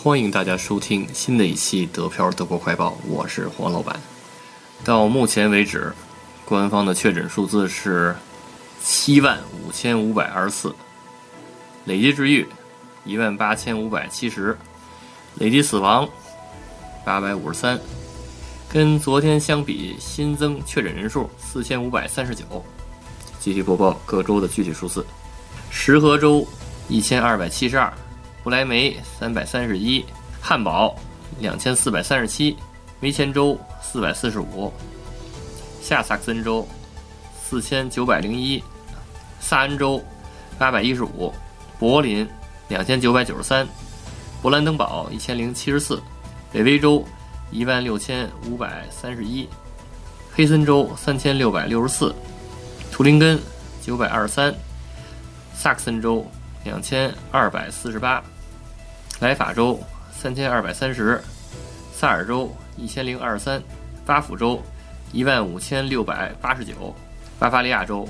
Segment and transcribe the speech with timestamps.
[0.00, 3.98] 欢迎大家收听新的一期德漂德国快报，我是黄老板。
[4.84, 5.92] 到目前为止，
[6.44, 8.14] 官方的确诊数字是
[8.80, 10.72] 七万五千五百二十四，
[11.84, 12.46] 累计治愈
[13.04, 14.56] 一万八千五百七十，
[15.34, 16.08] 累计死亡
[17.04, 17.76] 八百五十三。
[18.68, 22.44] 跟昨天相比，新增确诊人数四千五百三十九。
[23.40, 25.04] 继续播报各州的具体数字：
[25.70, 26.46] 石河州
[26.88, 27.92] 一千二百七十二。
[28.42, 30.04] 不来梅三百三十一，
[30.40, 30.96] 汉堡
[31.40, 32.56] 两千四百三十七，
[33.00, 34.72] 梅前州四百四十五，
[35.82, 36.66] 下萨克森州
[37.42, 38.62] 四千九百零一，
[39.40, 40.02] 萨恩州
[40.56, 41.32] 八百一十五，
[41.78, 42.26] 柏林
[42.68, 43.66] 两千九百九十三，
[44.42, 46.00] 勃兰登堡一千零七十四，
[46.52, 47.04] 北威州
[47.50, 49.48] 一万六千五百三十一，
[50.32, 52.14] 黑森州三千六百六十四，
[52.92, 53.38] 图林根
[53.82, 54.54] 九百二十三，
[55.54, 56.24] 萨克森州
[56.64, 58.22] 两千二百四十八。
[59.20, 59.80] 莱法州
[60.12, 61.20] 三千二百三十，
[61.92, 63.60] 萨尔州一千零二十三，
[64.06, 64.62] 巴甫州
[65.12, 66.94] 一万五千六百八十九，
[67.36, 68.08] 巴伐利亚州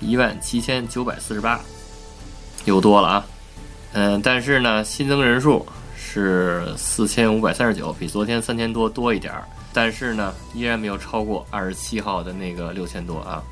[0.00, 1.60] 一万七千九百四十八，
[2.64, 3.26] 又多了啊！
[3.92, 13.42] 嗯，但是呢，新增人数是四千五百三十九，比昨天三千多多一点儿，但是呢，依然没有超过二十七号的那个六千多啊，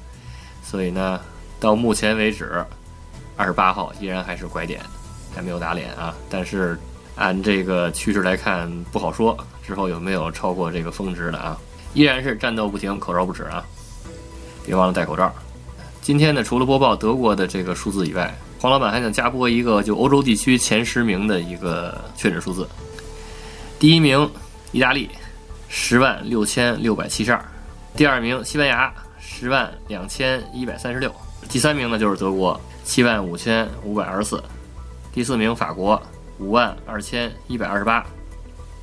[0.65, 1.21] 所以呢，
[1.61, 2.65] 到目前为止，
[3.41, 4.81] 二十八号依然还是拐点。
[5.33, 6.77] 还没有打脸啊，但是
[7.15, 11.57] 按这个趋势来看不好说，之后有没有超过这个峰值的啊？
[11.95, 13.65] 依然是战斗不停，口罩不止啊！
[14.67, 15.33] 别忘了戴口罩。
[16.03, 22.69] 今天呢，除了播报德国的这个数字以外，黄老板还想加播一个就欧洲地区前十名的一个确诊数字。
[23.79, 24.29] 第一名
[24.73, 25.09] 意大利，
[25.69, 27.39] 十万六千六百七十二；
[27.97, 31.09] 第二名西班牙，十万两千一百三十六；
[31.49, 34.43] 第三名呢就是德国，七万五千五百二十四。
[35.13, 36.03] 第四名法国
[36.41, 38.05] 五万二千一百二十八，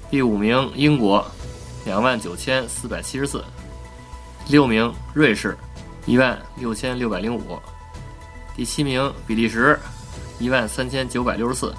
[0.10, 1.30] 第五名英国
[1.84, 3.44] 两万九千四百七十四，
[4.48, 5.58] 六名瑞士
[6.06, 7.60] 一万六千六百零五，
[8.56, 9.78] 第七名比利时
[10.40, 11.76] 一万三千九百六十四，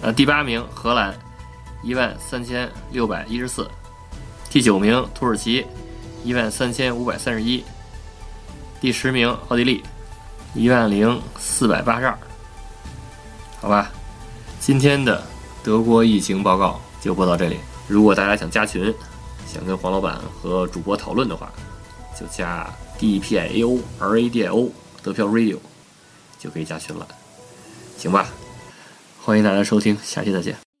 [0.00, 1.14] 呃，第八名荷兰
[1.82, 3.70] 一万三千六百一十四，
[4.48, 5.66] 第九名土耳其
[6.24, 7.62] 一万三千五百三十一，
[8.80, 9.82] 第十名奥地利
[10.54, 12.18] 一万零四百八十二。
[13.60, 13.90] 好吧，
[14.60, 15.22] 今天的
[15.62, 17.58] 德国疫情报告就播到这里。
[17.88, 18.92] 如果大家想加群，
[19.46, 21.50] 想跟黄老板和主播讨论的话，
[22.18, 22.68] 就加
[22.98, 24.70] D P I A O R A D I O
[25.02, 25.58] 德票 Radio
[26.38, 27.06] 就可以加群了，
[27.96, 28.26] 行吧？
[29.22, 30.71] 欢迎大家收听，下期再见。